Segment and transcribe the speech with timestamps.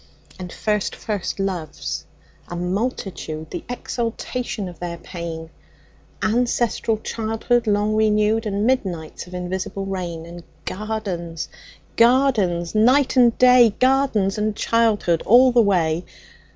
[0.39, 2.05] And first first loves,
[2.47, 5.51] a multitude, The exaltation of their pain;
[6.23, 11.49] Ancestral childhood long renewed; And midnights of invisible rain; And gardens,
[11.97, 16.03] gardens, night and day, Gardens and childhood all the way.